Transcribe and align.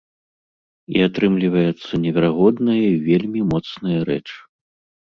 І 0.95 1.03
атрымліваецца 1.07 2.01
неверагодная 2.07 2.79
й 2.91 2.95
вельмі 3.07 3.41
моцная 3.55 3.99
рэч. 4.13 4.25